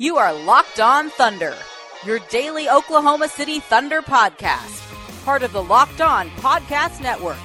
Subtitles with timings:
[0.00, 1.54] You are Locked On Thunder,
[2.06, 4.80] your daily Oklahoma City Thunder podcast,
[5.26, 7.36] part of the Locked On Podcast Network.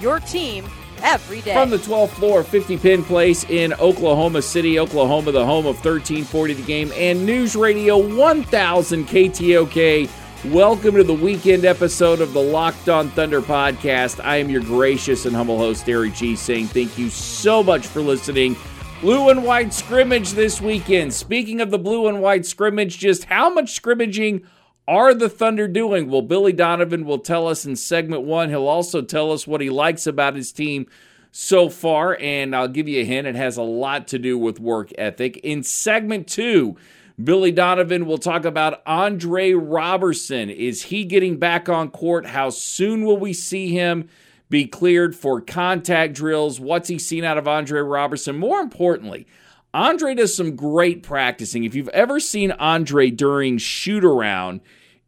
[0.00, 0.68] Your team
[1.00, 1.54] every day.
[1.54, 6.54] From the 12th floor, 50 Penn Place in Oklahoma City, Oklahoma, the home of 1340
[6.54, 10.10] The Game and News Radio 1000 KTOK.
[10.50, 14.18] Welcome to the weekend episode of the Locked On Thunder podcast.
[14.24, 18.02] I am your gracious and humble host, Eric G, saying thank you so much for
[18.02, 18.56] listening.
[19.02, 21.12] Blue and white scrimmage this weekend.
[21.12, 24.46] Speaking of the blue and white scrimmage, just how much scrimmaging
[24.86, 26.08] are the Thunder doing?
[26.08, 28.48] Well, Billy Donovan will tell us in segment one.
[28.48, 30.86] He'll also tell us what he likes about his team
[31.32, 33.26] so far, and I'll give you a hint.
[33.26, 35.36] It has a lot to do with work ethic.
[35.38, 36.76] In segment two,
[37.22, 40.48] Billy Donovan will talk about Andre Roberson.
[40.48, 42.26] Is he getting back on court?
[42.26, 44.08] How soon will we see him
[44.52, 46.60] be cleared for contact drills?
[46.60, 48.36] What's he seen out of Andre Robertson?
[48.36, 49.26] More importantly,
[49.72, 51.64] Andre does some great practicing.
[51.64, 54.60] If you've ever seen Andre during shoot around,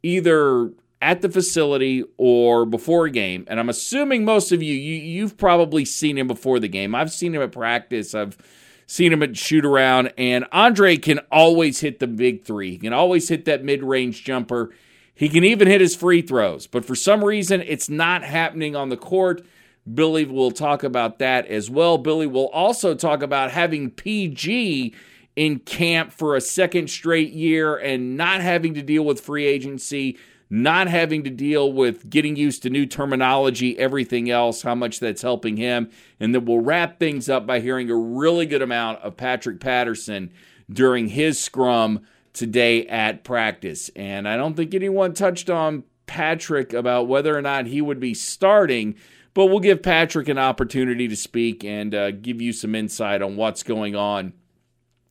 [0.02, 4.94] either at the facility or before a game, and I'm assuming most of you, you
[4.94, 6.94] you've probably seen him before the game.
[6.94, 8.14] I've seen him at practice.
[8.14, 8.38] I've
[8.86, 12.70] seen him at shoot around, and Andre can always hit the big three.
[12.70, 14.70] He can always hit that mid range jumper.
[15.14, 18.88] He can even hit his free throws, but for some reason, it's not happening on
[18.88, 19.46] the court.
[19.92, 21.98] Billy will talk about that as well.
[21.98, 24.94] Billy will also talk about having PG
[25.36, 30.18] in camp for a second straight year and not having to deal with free agency,
[30.48, 35.22] not having to deal with getting used to new terminology, everything else, how much that's
[35.22, 35.90] helping him.
[36.18, 40.32] And then we'll wrap things up by hearing a really good amount of Patrick Patterson
[40.70, 43.90] during his scrum today at practice.
[43.96, 48.12] And I don't think anyone touched on Patrick about whether or not he would be
[48.12, 48.96] starting
[49.34, 53.36] but we'll give Patrick an opportunity to speak and uh, give you some insight on
[53.36, 54.32] what's going on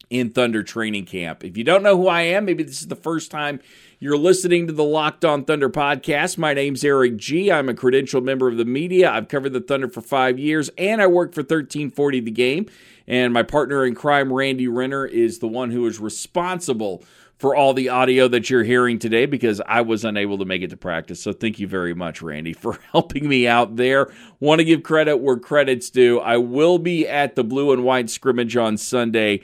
[0.10, 1.44] in Thunder training camp.
[1.44, 3.60] If you don't know who I am, maybe this is the first time
[4.04, 6.38] you're listening to the Locked On Thunder podcast.
[6.38, 7.50] My name's Eric G.
[7.50, 9.10] I'm a credentialed member of the media.
[9.10, 12.66] I've covered the Thunder for five years, and I work for 1340 The Game.
[13.08, 17.02] And my partner in crime, Randy Renner, is the one who is responsible
[17.38, 20.72] for all the audio that you're hearing today because I was unable to make it
[20.72, 21.24] to practice.
[21.24, 24.12] So thank you very much, Randy, for helping me out there.
[24.42, 26.20] Want to give credit where credit's due.
[26.20, 29.44] I will be at the blue and white scrimmage on Sunday.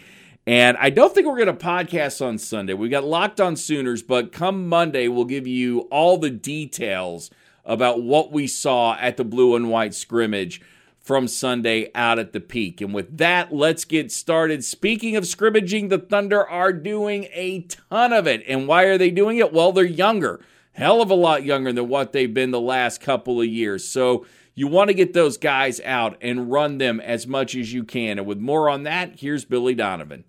[0.49, 2.73] And I don't think we're going to podcast on Sunday.
[2.73, 7.29] We got locked on Sooners, but come Monday, we'll give you all the details
[7.63, 10.59] about what we saw at the blue and white scrimmage
[10.97, 12.81] from Sunday out at the Peake.
[12.81, 14.65] And with that, let's get started.
[14.65, 18.43] Speaking of scrimmaging, the Thunder are doing a ton of it.
[18.47, 19.53] And why are they doing it?
[19.53, 20.39] Well, they're younger,
[20.71, 23.87] hell of a lot younger than what they've been the last couple of years.
[23.87, 24.25] So
[24.59, 28.17] you want to get those guys out and run them as much as you can.
[28.19, 30.25] And with more on that, here's Billy Donovan.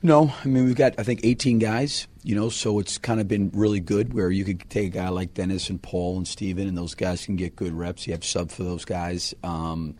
[0.00, 3.26] No, I mean we've got I think 18 guys, you know, so it's kind of
[3.26, 6.68] been really good where you could take a guy like Dennis and Paul and Steven
[6.68, 8.06] and those guys can get good reps.
[8.06, 9.34] You have sub for those guys.
[9.42, 9.96] Um,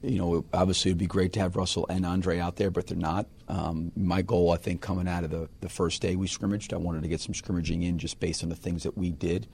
[0.00, 2.96] you know, obviously it'd be great to have Russell and Andre out there, but they're
[2.96, 3.26] not.
[3.48, 6.78] Um, my goal, I think, coming out of the, the first day we scrimmaged, I
[6.78, 9.46] wanted to get some scrimmaging in just based on the things that we did.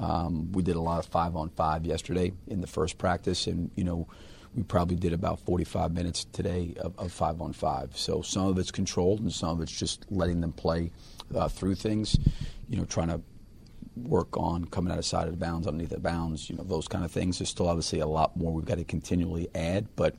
[0.00, 3.70] Um, we did a lot of five on five yesterday in the first practice, and
[3.76, 4.08] you know,
[4.54, 7.96] we probably did about 45 minutes today of, of five on five.
[7.96, 10.90] So some of it's controlled, and some of it's just letting them play
[11.34, 12.18] uh, through things.
[12.68, 13.20] You know, trying to
[13.96, 16.88] work on coming out of side of the bounds, underneath the bounds, you know, those
[16.88, 17.38] kind of things.
[17.38, 20.16] There's still obviously a lot more we've got to continually add, but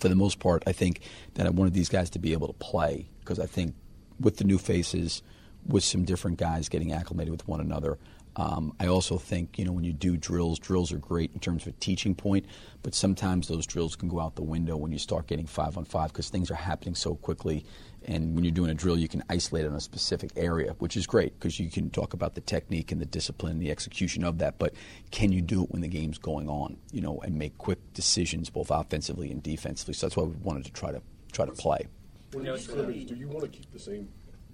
[0.00, 1.00] for the most part, I think
[1.34, 3.74] that I wanted these guys to be able to play because I think
[4.20, 5.22] with the new faces,
[5.66, 7.98] with some different guys getting acclimated with one another,
[8.36, 11.66] um, I also think, you know, when you do drills, drills are great in terms
[11.66, 12.46] of a teaching point,
[12.82, 15.84] but sometimes those drills can go out the window when you start getting five on
[15.84, 17.64] five because things are happening so quickly.
[18.06, 21.06] And when you're doing a drill, you can isolate on a specific area, which is
[21.06, 24.38] great because you can talk about the technique and the discipline and the execution of
[24.38, 24.58] that.
[24.58, 24.74] But
[25.10, 28.50] can you do it when the game's going on, you know, and make quick decisions
[28.50, 29.94] both offensively and defensively?
[29.94, 31.02] So that's why we wanted to try to
[31.32, 31.86] try to play.
[32.32, 34.08] When you scrimmage, do you want to keep the same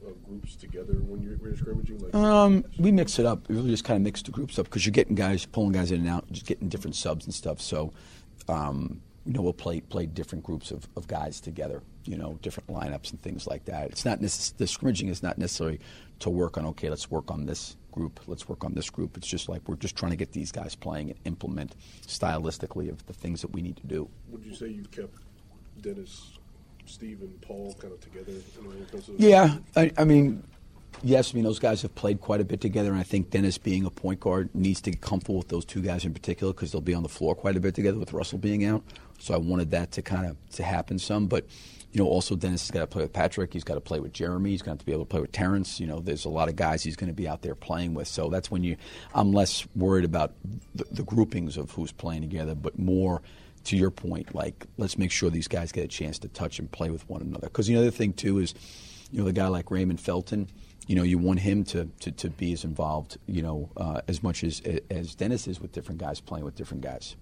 [0.06, 1.98] uh, groups together when you're, when you're scrimmaging?
[1.98, 3.48] Like Um, we mix it up.
[3.48, 5.90] We really just kind of mix the groups up because you're getting guys, pulling guys
[5.90, 7.60] in and out, just getting different subs and stuff.
[7.60, 7.92] So,
[8.48, 11.82] um, you know, we'll play play different groups of, of guys together.
[12.04, 13.90] you know, different lineups and things like that.
[13.90, 15.78] It's not necess- the scrimmaging is not necessarily
[16.20, 16.64] to work on.
[16.66, 18.20] Okay, let's work on this group.
[18.26, 19.18] Let's work on this group.
[19.18, 21.74] It's just like we're just trying to get these guys playing and implement
[22.06, 24.08] stylistically of the things that we need to do.
[24.30, 25.18] Would you say you kept
[25.82, 26.37] Dennis,
[26.88, 28.32] Steve, and Paul kind of together?
[29.16, 30.42] Yeah, I, I mean,
[31.02, 33.58] yes, I mean those guys have played quite a bit together, and I think Dennis,
[33.58, 36.72] being a point guard, needs to get comfortable with those two guys in particular because
[36.72, 38.82] they'll be on the floor quite a bit together with Russell being out.
[39.18, 41.46] So I wanted that to kind of to happen some, but
[41.92, 43.52] you know, also Dennis has got to play with Patrick.
[43.52, 44.48] He's got to play with Jerami.
[44.48, 45.80] He's going to have to be able to play with Terrence.
[45.80, 48.08] You know, there's a lot of guys he's going to be out there playing with.
[48.08, 48.76] So that's when you,
[49.14, 50.34] I'm less worried about
[50.74, 53.22] the, the groupings of who's playing together, but more
[53.68, 56.70] to your point, like let's make sure these guys get a chance to touch and
[56.70, 57.48] play with one another.
[57.48, 58.54] Because the other thing too is,
[59.10, 60.48] you know, the guy like Raymond Felton,
[60.86, 64.22] you know, you want him to, to, to be as involved, you know, uh, as
[64.22, 67.16] much as as Dennis is with different guys playing with different guys.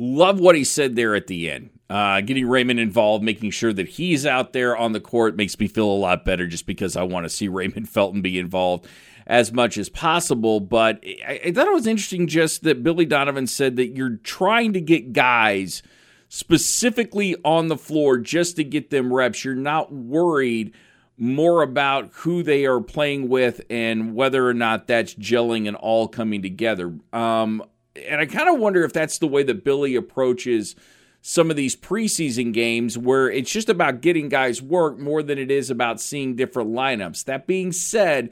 [0.00, 1.70] Love what he said there at the end.
[1.90, 5.66] Uh, getting Raymond involved, making sure that he's out there on the court makes me
[5.66, 8.86] feel a lot better just because I want to see Raymond Felton be involved
[9.28, 10.58] as much as possible.
[10.58, 14.72] But I, I thought it was interesting just that Billy Donovan said that you're trying
[14.72, 15.82] to get guys
[16.28, 19.44] specifically on the floor just to get them reps.
[19.44, 20.72] You're not worried
[21.16, 26.08] more about who they are playing with and whether or not that's gelling and all
[26.08, 26.94] coming together.
[27.12, 27.62] Um,
[27.96, 30.76] and I kind of wonder if that's the way that Billy approaches
[31.20, 35.50] some of these preseason games where it's just about getting guys work more than it
[35.50, 37.24] is about seeing different lineups.
[37.24, 38.30] That being said,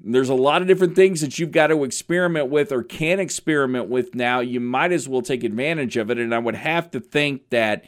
[0.00, 3.88] there's a lot of different things that you've got to experiment with or can experiment
[3.88, 4.40] with now.
[4.40, 6.18] You might as well take advantage of it.
[6.18, 7.84] And I would have to think that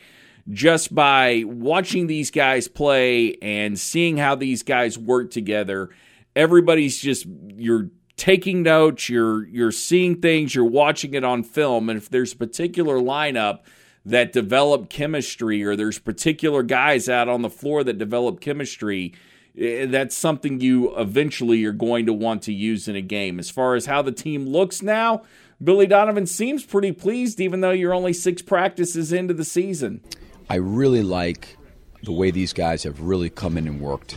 [0.48, 5.90] just by watching these guys play and seeing how these guys work together,
[6.34, 7.26] everybody's just,
[7.56, 7.90] you're
[8.20, 12.36] taking notes, you're you're seeing things, you're watching it on film, and if there's a
[12.36, 13.60] particular lineup
[14.04, 19.14] that develop chemistry or there's particular guys out on the floor that develop chemistry,
[19.60, 23.38] that's something you eventually are going to want to use in a game.
[23.38, 25.22] As far as how the team looks now,
[25.62, 30.00] Billy Donovan seems pretty pleased even though you're only 6 practices into the season.
[30.48, 31.58] I really like
[32.02, 34.16] the way these guys have really come in and worked.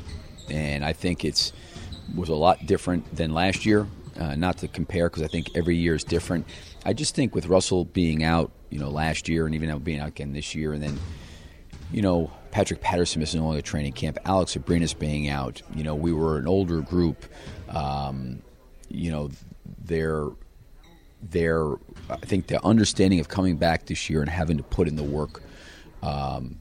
[0.49, 1.51] And I think it's
[2.15, 3.87] was a lot different than last year.
[4.17, 6.47] Uh, not to compare because I think every year is different.
[6.85, 9.99] I just think with Russell being out, you know, last year and even now being
[9.99, 10.99] out again this year, and then,
[11.91, 15.95] you know, Patrick Patterson missing all the training camp, Alex Abrines being out, you know,
[15.95, 17.25] we were an older group.
[17.67, 18.43] Um,
[18.89, 19.31] you know,
[19.83, 20.27] their
[21.31, 21.71] their
[22.11, 25.03] I think the understanding of coming back this year and having to put in the
[25.03, 25.41] work,
[26.03, 26.59] um,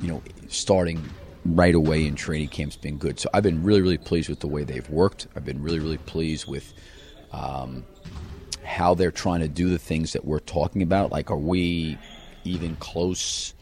[0.00, 1.02] you know, starting
[1.44, 3.18] right away in training camp's been good.
[3.18, 5.26] So I've been really, really pleased with the way they've worked.
[5.34, 6.72] I've been really, really pleased with
[7.32, 7.84] um,
[8.62, 11.10] how they're trying to do the things that we're talking about.
[11.10, 11.98] Like, are we
[12.44, 13.52] even close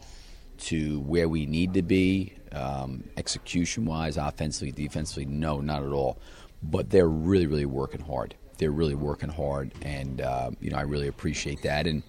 [0.57, 5.25] to where we need to be, um, execution wise, offensively, defensively?
[5.25, 6.17] No, not at all.
[6.61, 8.35] But they're really, really working hard.
[8.57, 11.87] They're really working hard, and uh, you know I really appreciate that.
[11.87, 12.03] And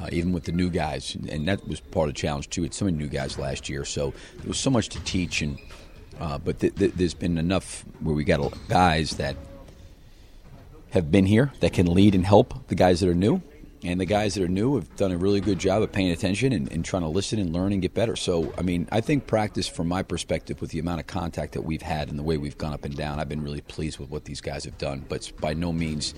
[0.00, 2.64] uh, even with the new guys, and that was part of the challenge too.
[2.64, 5.58] It's so many new guys last year, so there was so much to teach, and
[6.20, 9.36] uh, but th- th- there's been enough where we got guys that
[10.90, 13.40] have been here that can lead and help the guys that are new,
[13.86, 16.52] and the guys that are new have done a really good job of paying attention
[16.52, 18.16] and, and trying to listen and learn and get better.
[18.16, 21.62] So, I mean, I think practice, from my perspective, with the amount of contact that
[21.62, 24.10] we've had and the way we've gone up and down, I've been really pleased with
[24.10, 25.04] what these guys have done.
[25.08, 26.14] But by no means,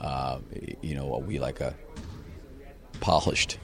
[0.00, 0.38] uh,
[0.80, 1.74] you know, are we like a
[3.00, 3.58] polished.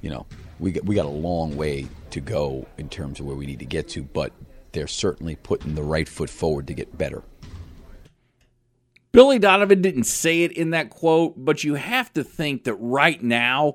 [0.00, 0.26] You know,
[0.60, 3.58] we got, we got a long way to go in terms of where we need
[3.58, 4.32] to get to, but
[4.72, 7.22] they're certainly putting the right foot forward to get better.
[9.14, 13.22] Billy Donovan didn't say it in that quote, but you have to think that right
[13.22, 13.74] now,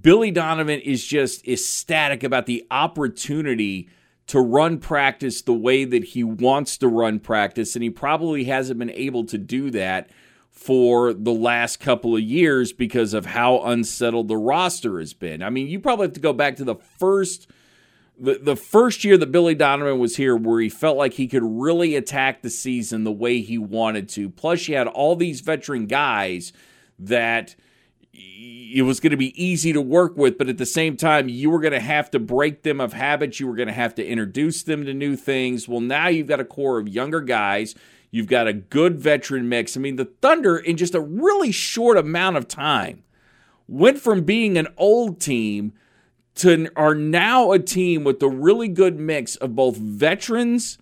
[0.00, 3.88] Billy Donovan is just ecstatic about the opportunity
[4.28, 8.78] to run practice the way that he wants to run practice, and he probably hasn't
[8.78, 10.08] been able to do that
[10.52, 15.42] for the last couple of years because of how unsettled the roster has been.
[15.42, 17.50] I mean, you probably have to go back to the first
[18.20, 21.42] the, the first year that Billy Donovan was here where he felt like he could
[21.42, 24.28] really attack the season the way he wanted to.
[24.28, 26.52] Plus you had all these veteran guys
[26.98, 27.54] that
[28.12, 31.48] it was going to be easy to work with, but at the same time, you
[31.48, 33.40] were going to have to break them of habits.
[33.40, 35.66] You were going to have to introduce them to new things.
[35.66, 37.74] Well, now you've got a core of younger guys
[38.10, 39.76] You've got a good veteran mix.
[39.76, 43.04] I mean, the Thunder, in just a really short amount of time,
[43.68, 45.72] went from being an old team
[46.40, 50.78] to are now a team with a really good mix of both veterans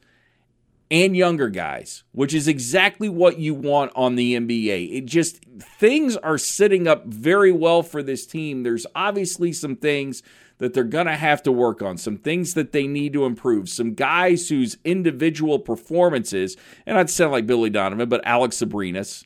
[0.91, 4.97] and younger guys, which is exactly what you want on the NBA.
[4.97, 8.63] It just things are sitting up very well for this team.
[8.63, 10.23] There's obviously some things
[10.59, 13.69] that they're going to have to work on, some things that they need to improve,
[13.69, 19.25] some guys whose individual performances, and I'd sound like Billy Donovan, but Alex Abrines,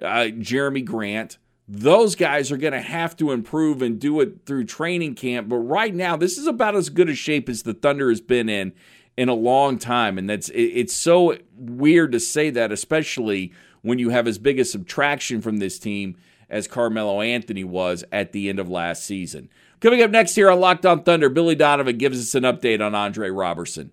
[0.00, 1.38] uh, Jerami Grant,
[1.68, 5.48] those guys are going to have to improve and do it through training camp.
[5.48, 8.48] But right now, this is about as good a shape as the Thunder has been
[8.48, 8.72] in
[9.18, 14.10] in a long time, and that's it's so weird to say that, especially when you
[14.10, 16.16] have as big a subtraction from this team
[16.48, 19.50] as Carmelo Anthony was at the end of last season.
[19.80, 22.94] Coming up next here on Locked On Thunder, Billy Donovan gives us an update on
[22.94, 23.92] Andre Roberson.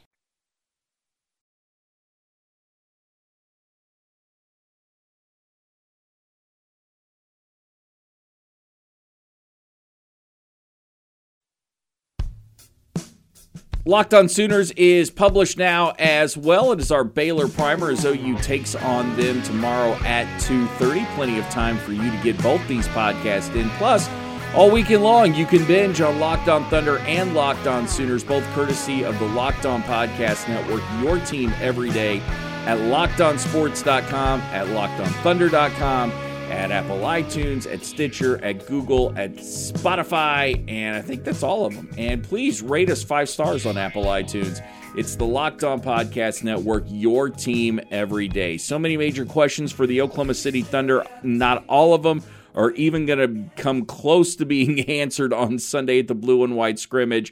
[13.85, 16.71] Locked on Sooners is published now as well.
[16.71, 21.15] It is our Baylor primer as OU takes on them tomorrow at 2.30.
[21.15, 23.69] Plenty of time for you to get both these podcasts in.
[23.71, 24.07] Plus,
[24.53, 28.43] all weekend long, you can binge on Locked on Thunder and Locked on Sooners, both
[28.53, 32.19] courtesy of the Locked on Podcast Network, your team every day
[32.67, 36.11] at lockedonsports.com, at lockedonthunder.com,
[36.51, 41.73] at Apple iTunes, at Stitcher, at Google, at Spotify, and I think that's all of
[41.73, 41.89] them.
[41.97, 44.61] And please rate us five stars on Apple iTunes.
[44.97, 48.57] It's the Locked On Podcast Network, your team every day.
[48.57, 51.05] So many major questions for the Oklahoma City Thunder.
[51.23, 52.21] Not all of them
[52.53, 56.57] are even going to come close to being answered on Sunday at the blue and
[56.57, 57.31] white scrimmage.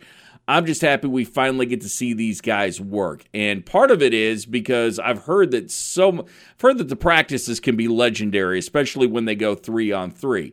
[0.50, 3.24] I'm just happy we finally get to see these guys work.
[3.36, 7.60] And part of it is because I've heard that so I've heard that the practices
[7.60, 10.52] can be legendary, especially when they go 3 on 3.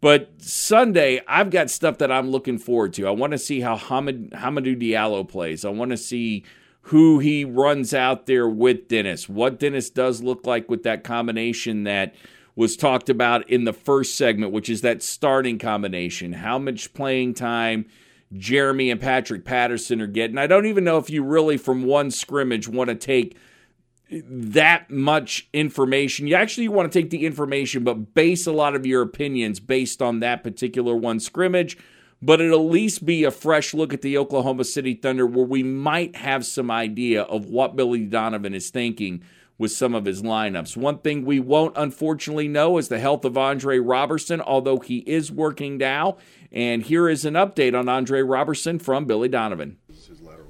[0.00, 3.06] But Sunday, I've got stuff that I'm looking forward to.
[3.06, 5.64] I want to see how Hamid, Hamidou Diallo plays.
[5.64, 6.44] I want to see
[6.82, 11.84] who he runs out there with Dennis, what Dennis does look like with that combination
[11.84, 12.12] that
[12.56, 16.32] was talked about in the first segment, which is that starting combination.
[16.32, 17.86] How much playing time
[18.34, 20.38] Jerami and Patrick Patterson are getting.
[20.38, 23.36] I don't even know if you really, from one scrimmage, want to take
[24.10, 26.26] that much information.
[26.26, 30.00] You actually want to take the information, but base a lot of your opinions based
[30.00, 31.76] on that particular one scrimmage.
[32.20, 35.62] But it'll at least be a fresh look at the Oklahoma City Thunder where we
[35.62, 39.22] might have some idea of what Billy Donovan is thinking
[39.56, 40.76] with some of his lineups.
[40.76, 45.30] One thing we won't unfortunately know is the health of Andre Roberson, although he is
[45.30, 46.16] working now.
[46.50, 49.78] And here is an update on Andre Robertson from Billy Donovan.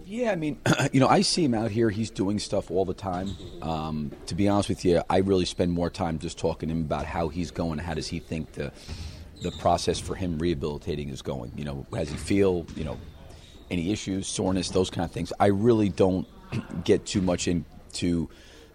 [0.04, 0.58] Yeah, I mean,
[0.92, 1.90] you know, I see him out here.
[1.90, 3.36] He's doing stuff all the time.
[3.60, 6.82] Um, to be honest with you, I really spend more time just talking to him
[6.82, 7.78] about how he's going.
[7.78, 8.72] How does he think the
[9.42, 11.52] the process for him rehabilitating is going?
[11.56, 12.64] You know, has he feel?
[12.74, 12.98] You know,
[13.70, 15.32] any issues, soreness, those kind of things.
[15.38, 16.26] I really don't
[16.84, 18.28] get too much into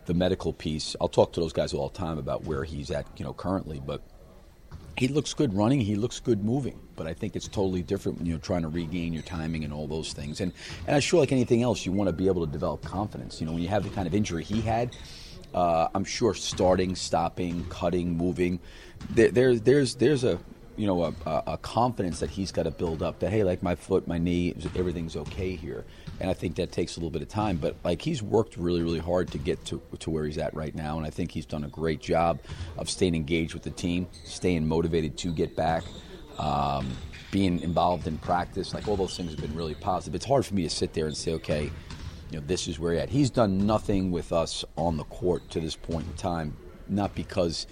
[0.05, 0.95] the medical piece.
[0.99, 3.81] I'll talk to those guys all the time about where he's at, you know, currently,
[3.83, 4.01] but
[4.97, 5.79] he looks good running.
[5.79, 6.79] He looks good moving.
[6.95, 9.87] But I think it's totally different when you're trying to regain your timing and all
[9.87, 10.41] those things.
[10.41, 10.53] And
[10.85, 13.39] and I'm sure, like anything else, you want to be able to develop confidence.
[13.39, 14.95] You know, when you have the kind of injury he had,
[15.53, 18.59] uh, I'm sure starting, stopping, cutting, moving,
[19.09, 20.39] there, there there's there's a
[20.75, 23.19] you know a, a confidence that he's got to build up.
[23.19, 25.85] That hey, like my foot, my knee, everything's okay here
[26.19, 27.57] and I think that takes a little bit of time.
[27.57, 30.73] But like he's worked really, really hard to get to to where he's at right
[30.73, 32.39] now, and I think he's done a great job
[32.77, 35.83] of staying engaged with the team, staying motivated to get back.
[36.39, 36.89] Um,
[37.29, 40.13] being involved in practice, like all those things have been really positive.
[40.13, 41.63] It's hard for me to sit there and say, okay,
[42.29, 43.09] you know, this is where he's at.
[43.09, 46.55] He's done nothing with us on the court to this point in time,
[46.87, 47.65] not because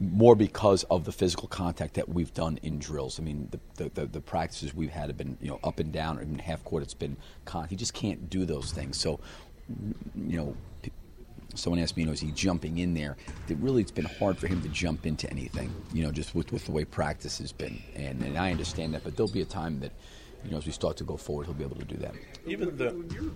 [0.00, 3.20] more because of the physical contact that we've done in drills.
[3.20, 6.18] I mean, the, the, the, practices we've had have been, you know, up and down,
[6.18, 7.68] or even half court, it's been con.
[7.68, 8.96] He just can't do those things.
[8.96, 9.20] So,
[10.16, 10.56] you know,
[11.54, 13.16] someone asked me, you know, is he jumping in there?
[13.48, 16.52] It really, it's been hard for him to jump into anything, you know, just with,
[16.52, 17.80] with the way practice has been.
[17.94, 19.92] And, and I understand that, but there'll be a time that,
[20.44, 22.14] you know, as we start to go forward, he'll be able to do that.
[22.46, 23.32] Even the, when, you're,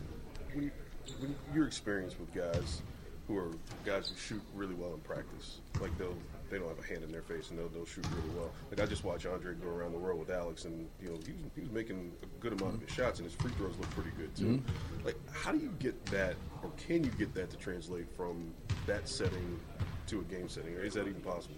[0.54, 0.72] when,
[1.20, 2.82] when your experience with guys
[3.26, 3.50] who are
[3.84, 6.16] guys who shoot really well in practice, like they'll
[6.50, 8.50] they don't have a hand in their face and they'll, they'll shoot really well.
[8.70, 11.32] Like I just watched Andre go around the world with Alex, and you know he
[11.32, 13.90] was, he was making a good amount of his shots, and his free throws look
[13.90, 14.44] pretty good too.
[14.44, 15.06] Mm-hmm.
[15.06, 18.52] Like how do you get that, or can you get that to translate from
[18.86, 19.60] that setting
[20.06, 21.56] to a game setting, or is that even possible?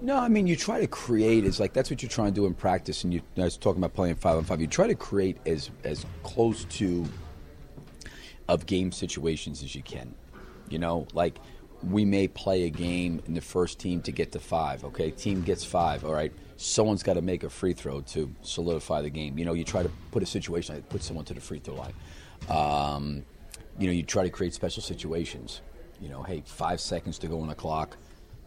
[0.00, 2.46] No, I mean you try to create is like that's what you're trying to do
[2.46, 3.20] in practice, and you.
[3.36, 4.60] I was talking about playing five on five.
[4.60, 7.04] You try to create as as close to
[8.48, 10.14] of game situations as you can.
[10.68, 11.38] You know, like
[11.82, 14.84] we may play a game in the first team to get to five.
[14.84, 16.04] Okay, team gets five.
[16.04, 19.38] All right, someone's got to make a free throw to solidify the game.
[19.38, 21.74] You know, you try to put a situation like put someone to the free throw
[21.74, 21.94] line.
[22.48, 23.24] Um,
[23.78, 25.60] you know, you try to create special situations.
[26.00, 27.96] You know, hey, five seconds to go on the clock,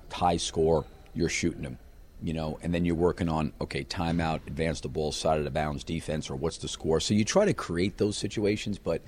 [0.09, 1.77] tie score you're shooting them.
[2.23, 5.49] You know, and then you're working on okay, timeout, advance the ball, side of the
[5.49, 6.99] bounds, defense, or what's the score.
[6.99, 9.01] So you try to create those situations, but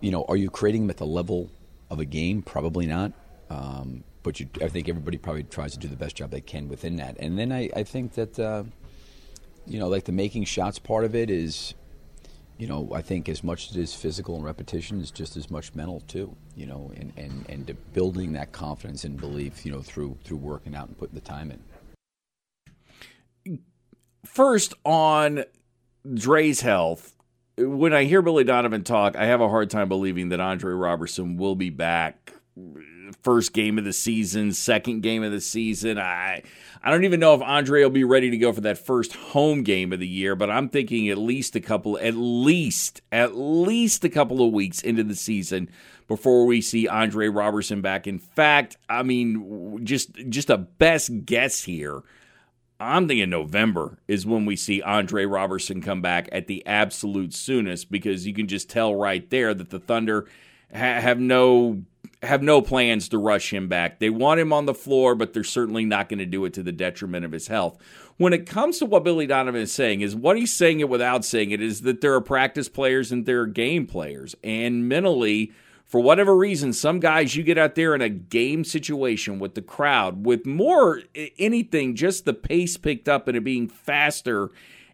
[0.00, 1.48] you know, are you creating them at the level
[1.92, 2.42] of a game?
[2.42, 3.12] Probably not.
[3.50, 6.68] Um, but you, I think everybody probably tries to do the best job they can
[6.68, 7.16] within that.
[7.18, 8.64] And then I, I think that, uh,
[9.66, 11.74] you know, like the making shots part of it is,
[12.58, 15.50] you know, I think as much as it is physical and repetition is just as
[15.50, 16.36] much mental too.
[16.56, 20.74] You know, and and and building that confidence and belief, you know, through through working
[20.74, 21.52] out and putting the time
[23.46, 23.58] in.
[24.24, 25.44] First on
[26.14, 27.14] Dre's health,
[27.58, 31.36] when I hear Billy Donovan talk, I have a hard time believing that Andre Robertson
[31.36, 32.32] will be back
[33.22, 35.98] first game of the season, second game of the season.
[35.98, 36.42] I
[36.82, 39.62] I don't even know if Andre will be ready to go for that first home
[39.62, 44.04] game of the year, but I'm thinking at least a couple at least at least
[44.04, 45.68] a couple of weeks into the season
[46.08, 48.06] before we see Andre Robertson back.
[48.06, 52.02] In fact, I mean just just a best guess here.
[52.82, 57.90] I'm thinking November is when we see Andre Robertson come back at the absolute soonest
[57.90, 60.26] because you can just tell right there that the Thunder
[60.72, 61.84] ha- have no
[62.22, 63.98] have no plans to rush him back.
[63.98, 66.62] They want him on the floor, but they're certainly not going to do it to
[66.62, 67.78] the detriment of his health.
[68.16, 71.24] When it comes to what Billy Donovan is saying, is what he's saying it without
[71.24, 74.36] saying it is that there are practice players and there are game players.
[74.44, 75.52] And mentally,
[75.92, 79.60] for whatever reason, some guys you get out there in a game situation with the
[79.60, 81.02] crowd, with more
[81.38, 84.50] anything, just the pace picked up and it being faster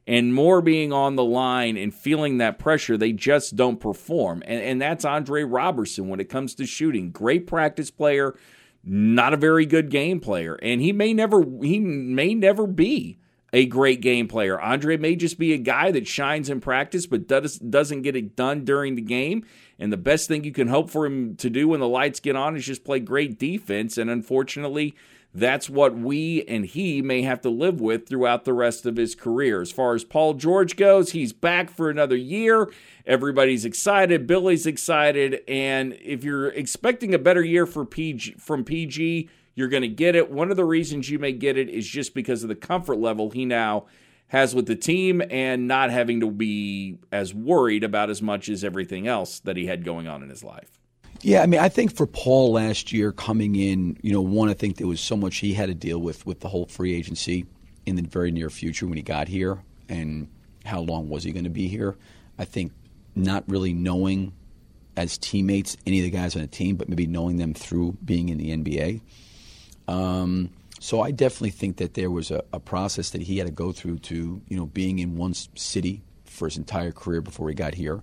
[0.09, 4.43] and more being on the line and feeling that pressure, they just don't perform.
[4.45, 7.13] And, and that's Andre Roberson when it comes to shooting.
[7.13, 8.37] Great practice player,
[8.83, 10.59] not a very good game player.
[10.61, 13.21] And he may never he may never be
[13.53, 14.61] a great game player.
[14.61, 18.37] Andre may just be a guy that shines in practice but does, doesn't get it
[18.37, 19.45] done during the game.
[19.79, 22.37] And the best thing you can hope for him to do when the lights get
[22.37, 23.97] on is just play great defense.
[23.97, 24.95] And unfortunately,
[25.35, 29.15] that's what we and he may have to live with throughout the rest of his
[29.15, 29.61] career.
[29.61, 32.73] As far as Paul George goes, he's back for another year.
[33.07, 34.27] Everybody's excited.
[34.27, 35.43] Billy's excited.
[35.47, 40.17] And if you're expecting a better year for PG, from PG, you're going to get
[40.17, 40.31] it.
[40.31, 43.31] One of the reasons you may get it is just because of the comfort level
[43.31, 43.87] he now
[44.29, 48.63] has with the team and not having to be as worried about as much as
[48.63, 50.79] everything else that he had going on in his life.
[51.21, 54.55] Yeah, I mean, I think for Paul last year coming in, you know, one, I
[54.55, 57.47] think there was so much he had to deal with with the whole free agency
[57.87, 60.29] in the very near future when he got here, and
[60.65, 61.97] how long was he going to be here?
[62.39, 62.73] I think
[63.17, 64.33] not really knowing
[64.97, 68.29] as teammates any of the guys on the team, but maybe knowing them through being
[68.29, 69.01] in the NBA.
[69.89, 73.53] Um, so I definitely think that there was a, a, process that he had to
[73.53, 77.55] go through to, you know, being in one city for his entire career before he
[77.55, 78.03] got here.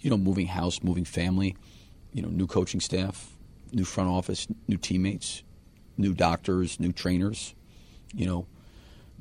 [0.00, 1.56] You know, moving house, moving family,
[2.12, 3.30] you know, new coaching staff,
[3.72, 5.42] new front office, new teammates,
[5.96, 7.54] new doctors, new trainers,
[8.14, 8.46] you know,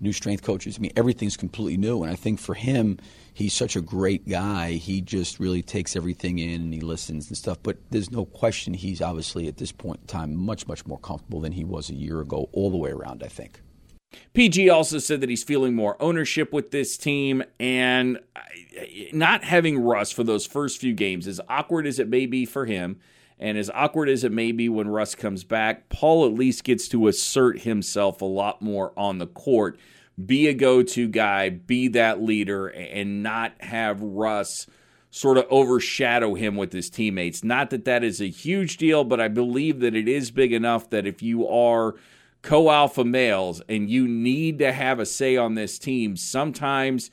[0.02, 0.78] new strength coaches.
[0.78, 2.04] I mean, everything's completely new.
[2.04, 2.98] And I think for him,
[3.34, 4.72] he's such a great guy.
[4.72, 7.60] He just really takes everything in and he listens and stuff.
[7.64, 11.40] But there's no question he's obviously at this point in time much, much more comfortable
[11.40, 13.62] than he was a year ago, all the way around, I think.
[14.34, 18.20] PG also said that he's feeling more ownership with this team and
[19.14, 22.66] not having Russ for those first few games, as awkward as it may be for
[22.66, 23.00] him,
[23.42, 26.88] and as awkward as it may be when Russ comes back, Paul at least gets
[26.90, 29.80] to assert himself a lot more on the court,
[30.24, 34.68] be a go to guy, be that leader, and not have Russ
[35.10, 37.44] sort of overshadow him with his teammates.
[37.44, 40.90] Not that that is a huge deal, but I believe that it is big enough
[40.92, 41.96] that if you are
[42.44, 47.10] co alpha males and you need to have a say on this team, sometimes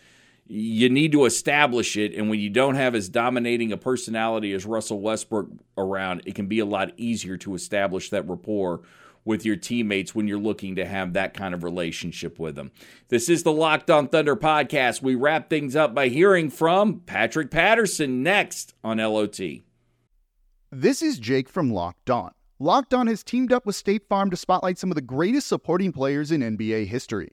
[0.49, 2.15] you need to establish it.
[2.15, 6.47] And when you don't have as dominating a personality as Russell Westbrook around, it can
[6.47, 8.81] be a lot easier to establish that rapport
[9.25, 12.71] with your teammates when you're looking to have that kind of relationship with them.
[13.09, 15.03] This is the Locked On Thunder podcast.
[15.03, 19.39] We wrap things up by hearing from Patrick Patterson next on LOT.
[20.71, 22.31] This is Jake from Locked On.
[22.59, 25.93] Locked On has teamed up with State Farm to spotlight some of the greatest supporting
[25.93, 27.33] players in NBA history.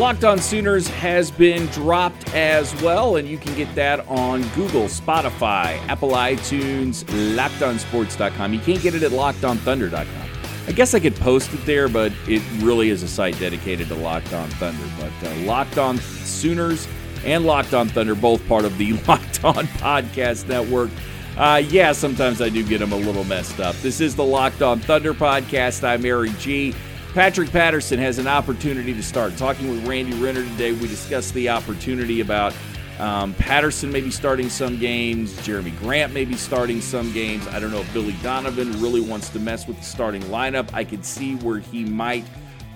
[0.00, 4.84] Locked On Sooners has been dropped as well, and you can get that on Google,
[4.84, 7.04] Spotify, Apple iTunes,
[7.36, 8.54] LockedOnSports.com.
[8.54, 10.30] You can't get it at LockedOnThunder.com.
[10.66, 13.94] I guess I could post it there, but it really is a site dedicated to
[13.94, 14.82] Locked On Thunder.
[14.98, 16.88] But uh, Locked On Sooners
[17.26, 20.88] and Locked On Thunder, both part of the Locked On Podcast Network.
[21.36, 23.76] Uh, yeah, sometimes I do get them a little messed up.
[23.76, 25.84] This is the Locked On Thunder Podcast.
[25.84, 26.74] I'm Eric G.
[27.14, 29.36] Patrick Patterson has an opportunity to start.
[29.36, 32.54] Talking with Randy Renner today, we discussed the opportunity about
[33.00, 37.48] um, Patterson maybe starting some games, Jerami Grant maybe starting some games.
[37.48, 40.72] I don't know if Billy Donovan really wants to mess with the starting lineup.
[40.72, 42.24] I could see where he might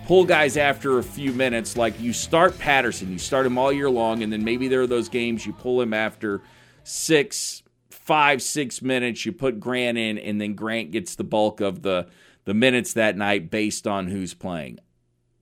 [0.05, 1.77] pull guys after a few minutes.
[1.77, 4.89] Like you start Patterson, you start him all year long, and then maybe there are
[4.89, 6.43] those games you pull him after
[6.83, 9.25] six, five, six minutes.
[9.25, 12.09] You put Grant in, and then Grant gets the bulk of the
[12.45, 14.79] the minutes that night based on who's playing.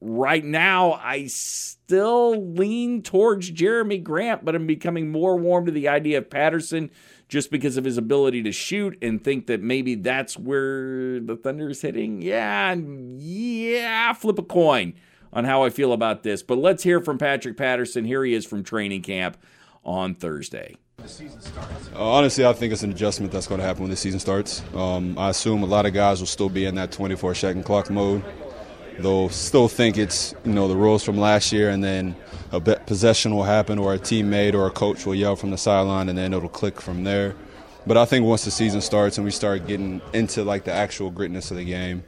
[0.00, 5.88] Right now, I still lean towards Jerami Grant, but I'm becoming more warm to the
[5.88, 6.90] idea of Patterson
[7.28, 11.70] just because of his ability to shoot and think that maybe that's where the Thunder
[11.70, 12.20] is hitting.
[12.20, 14.94] Yeah, yeah, flip a coin
[15.32, 16.42] on how I feel about this.
[16.42, 18.04] But let's hear from Patrick Patterson.
[18.04, 19.36] Here he is from training camp
[19.84, 20.76] on Thursday.
[21.94, 24.62] Uh, honestly, I think it's an adjustment that's going to happen when the season starts.
[24.74, 27.90] Um, I assume a lot of guys will still be in that 24 second clock
[27.90, 28.22] mode.
[28.98, 32.14] They'll still think it's you know the rules from last year, and then
[32.52, 36.08] a possession will happen, or a teammate or a coach will yell from the sideline,
[36.08, 37.34] and then it'll click from there.
[37.86, 41.10] But I think once the season starts and we start getting into like the actual
[41.10, 42.04] gritness of the game,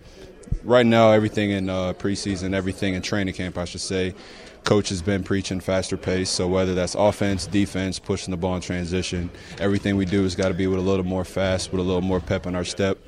[0.63, 4.15] right now everything in uh, preseason, everything in training camp, I should say,
[4.65, 6.31] coach has been preaching faster pace.
[6.31, 10.49] So whether that's offense, defense, pushing the ball in transition, everything we do has got
[10.49, 12.99] to be with a little more fast, with a little more pep in our step.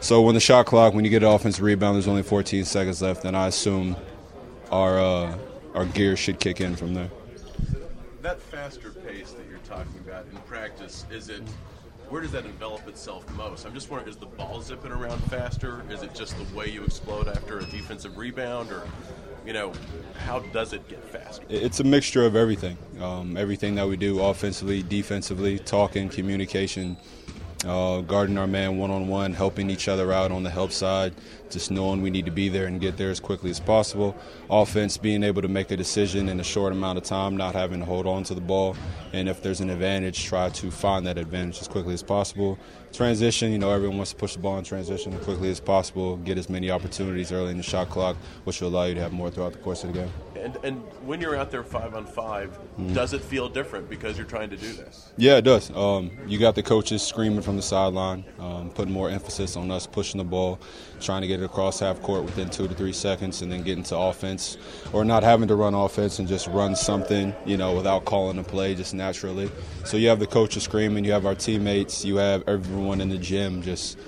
[0.00, 3.02] So when the shot clock, when you get an offensive rebound, there's only 14 seconds
[3.02, 3.96] left, then I assume
[4.70, 5.38] our uh,
[5.74, 7.10] our gear should kick in from there.
[8.22, 11.42] That faster pace that you're talking about in practice, is it?
[12.08, 13.66] Where does that envelop itself most?
[13.66, 15.84] I'm just wondering, is the ball zipping around faster?
[15.90, 18.88] Is it just the way you explode after a defensive rebound, or
[19.48, 19.72] you know,
[20.26, 21.42] how does it get faster?
[21.48, 22.76] It's a mixture of everything.
[23.00, 26.98] Um, everything that we do offensively, defensively, talking, communication,
[27.64, 31.14] uh, guarding our man one on one, helping each other out on the help side,
[31.48, 34.14] just knowing we need to be there and get there as quickly as possible.
[34.50, 37.80] Offense, being able to make a decision in a short amount of time, not having
[37.80, 38.76] to hold on to the ball,
[39.14, 42.58] and if there's an advantage, try to find that advantage as quickly as possible.
[42.92, 46.16] Transition, you know, everyone wants to push the ball in transition as quickly as possible,
[46.18, 49.12] get as many opportunities early in the shot clock, which will allow you to have
[49.12, 50.10] more throughout the course of the game.
[50.36, 52.94] And, and when you're out there five on 5 mm-hmm.
[52.94, 55.12] does it feel different because you're trying to do this?
[55.16, 55.70] Yeah, it does.
[55.76, 59.86] Um, you got the coaches screaming from the sideline, um, putting more emphasis on us
[59.86, 60.58] pushing the ball,
[61.00, 63.84] trying to get it across half court within two to three seconds, and then getting
[63.84, 64.56] to offense,
[64.92, 68.44] or not having to run offense and just run something, you know, without calling a
[68.44, 69.50] play just naturally.
[69.84, 73.18] So you have the coaches screaming, you have our teammates, you have everyone in the
[73.18, 73.98] gym just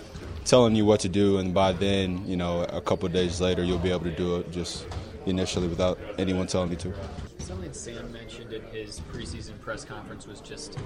[0.44, 3.78] telling you what to do, and by then, you know, a couple days later, you'll
[3.78, 4.86] be able to do it just
[5.26, 6.92] initially without anyone telling me to.
[7.38, 10.78] Something Sam mentioned in his preseason press conference was just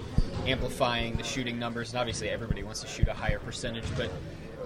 [0.46, 4.10] amplifying the shooting numbers, and obviously everybody wants to shoot a higher percentage, but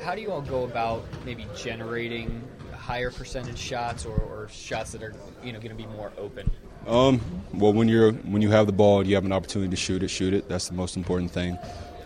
[0.03, 5.03] how do you all go about maybe generating higher percentage shots or, or shots that
[5.03, 6.51] are you know going to be more open?
[6.87, 7.21] Um,
[7.53, 10.03] well, when you're when you have the ball and you have an opportunity to shoot
[10.03, 10.49] it, shoot it.
[10.49, 11.59] That's the most important thing.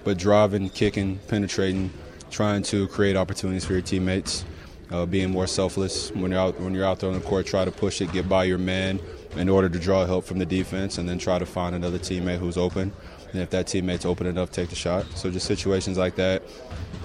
[0.04, 1.92] But driving, kicking, penetrating,
[2.30, 4.44] trying to create opportunities for your teammates.
[4.92, 7.46] uh, being more selfless when you're out when you're out there on the court.
[7.46, 9.00] Try to push it, get by your man
[9.36, 12.38] in order to draw help from the defense, and then try to find another teammate
[12.38, 12.92] who's open.
[13.32, 15.06] And if that teammate's open enough, take the shot.
[15.14, 16.42] So just situations like that.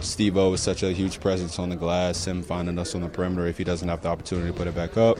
[0.01, 2.25] Steve O is such a huge presence on the glass.
[2.25, 4.75] Him finding us on the perimeter if he doesn't have the opportunity to put it
[4.75, 5.17] back up.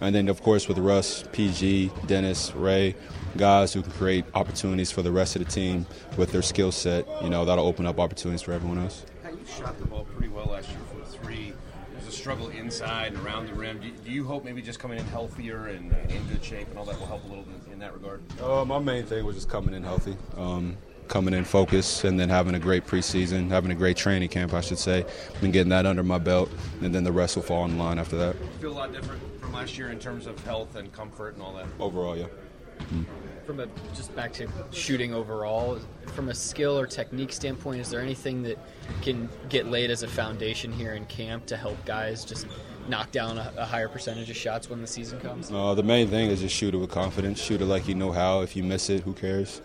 [0.00, 2.96] And then, of course, with Russ, PG, Dennis, Ray,
[3.36, 7.06] guys who can create opportunities for the rest of the team with their skill set,
[7.22, 9.04] you know, that'll open up opportunities for everyone else.
[9.24, 11.52] You shot the ball pretty well last year from three.
[11.92, 13.80] There's a struggle inside and around the rim.
[13.80, 16.68] Do you, do you hope maybe just coming in healthier and uh, in good shape
[16.68, 18.22] and all that will help a little bit in that regard?
[18.40, 20.16] Uh, my main thing was just coming in healthy.
[20.36, 20.76] Um,
[21.08, 24.60] coming in focused and then having a great preseason, having a great training camp, I
[24.60, 25.04] should say,
[25.42, 28.16] and getting that under my belt, and then the rest will fall in line after
[28.16, 28.36] that.
[28.60, 31.54] Feel a lot different from last year in terms of health and comfort and all
[31.54, 31.66] that.
[31.78, 32.26] Overall, yeah.
[32.92, 33.04] Mm.
[33.46, 35.78] From a just back to shooting overall,
[36.14, 38.56] from a skill or technique standpoint, is there anything that
[39.02, 42.46] can get laid as a foundation here in camp to help guys just
[42.88, 45.50] knock down a, a higher percentage of shots when the season comes?
[45.50, 47.40] Uh, the main thing is just shoot it with confidence.
[47.40, 48.42] Shoot it like you know how.
[48.42, 49.60] If you miss it, who cares?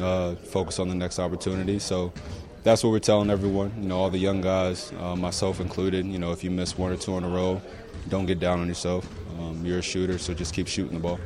[0.00, 1.78] Uh, focus on the next opportunity.
[1.78, 2.12] So
[2.62, 3.72] that's what we're telling everyone.
[3.80, 6.04] You know, all the young guys, uh, myself included.
[6.06, 7.62] You know, if you miss one or two in a row,
[8.08, 9.08] don't get down on yourself.
[9.38, 11.20] Um, you're a shooter, so just keep shooting the ball.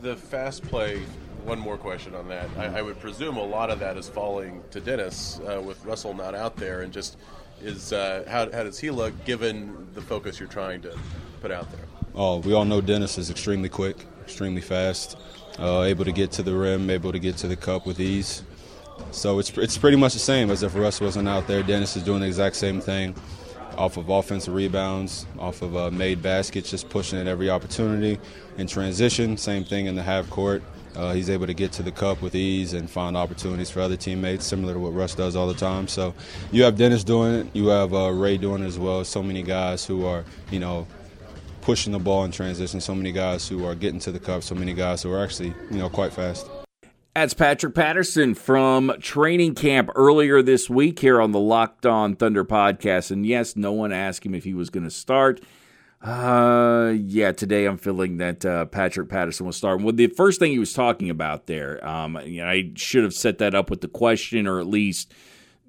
[0.00, 1.02] The fast play.
[1.44, 2.48] One more question on that.
[2.56, 6.14] I, I would presume a lot of that is falling to Dennis uh, with Russell
[6.14, 7.18] not out there, and just
[7.60, 10.98] is uh, how, how does he look given the focus you're trying to
[11.42, 11.84] put out there?
[12.14, 15.18] Oh, we all know Dennis is extremely quick, extremely fast
[15.58, 18.42] uh, able to get to the rim, able to get to the cup with ease.
[19.10, 21.62] So it's it's pretty much the same as if Russ wasn't out there.
[21.62, 23.14] Dennis is doing the exact same thing,
[23.76, 28.20] off of offensive rebounds, off of uh, made baskets, just pushing at every opportunity.
[28.56, 30.62] In transition, same thing in the half court.
[30.96, 33.96] Uh, he's able to get to the cup with ease and find opportunities for other
[33.96, 35.88] teammates, similar to what Russ does all the time.
[35.88, 36.14] So
[36.52, 39.04] you have Dennis doing it, you have uh, Ray doing it as well.
[39.04, 40.86] So many guys who are, you know,
[41.64, 42.78] pushing the ball in transition.
[42.80, 44.42] So many guys who are getting to the cup.
[44.42, 46.46] So many guys who are actually, you know, quite fast.
[47.14, 52.44] That's Patrick Patterson from training camp earlier this week here on the Locked On Thunder
[52.44, 53.10] podcast.
[53.10, 55.40] And yes, no one asked him if he was going to start.
[56.02, 59.80] Uh, yeah, today I'm feeling that uh, Patrick Patterson will start.
[59.80, 63.14] Well, the first thing he was talking about there, um, you know, I should have
[63.14, 65.14] set that up with the question or at least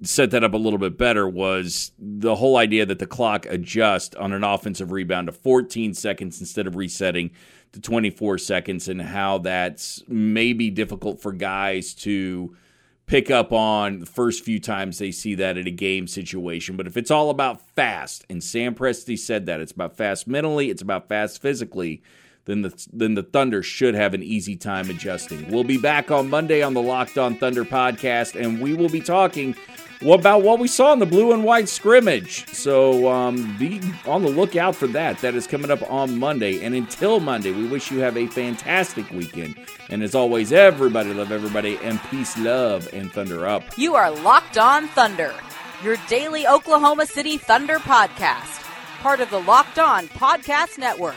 [0.02, 4.14] set that up a little bit better was the whole idea that the clock adjusts
[4.16, 7.30] on an offensive rebound to 14 seconds instead of resetting
[7.72, 12.54] to 24 seconds and how that's maybe difficult for guys to
[13.06, 16.76] pick up on the first few times they see that in a game situation.
[16.76, 20.70] But if it's all about fast, and Sam Presti said that it's about fast mentally,
[20.70, 22.02] it's about fast physically,
[22.46, 25.50] then the then the Thunder should have an easy time adjusting.
[25.50, 29.00] We'll be back on Monday on the Locked On Thunder podcast, and we will be
[29.00, 29.54] talking
[30.02, 32.46] about what we saw in the blue and white scrimmage?
[32.48, 35.18] So um, be on the lookout for that.
[35.20, 36.64] That is coming up on Monday.
[36.64, 39.58] And until Monday, we wish you have a fantastic weekend.
[39.88, 43.62] And as always, everybody love everybody and peace, love, and thunder up.
[43.78, 45.34] You are Locked On Thunder,
[45.82, 48.62] your daily Oklahoma City Thunder podcast,
[49.00, 51.16] part of the Locked On Podcast Network.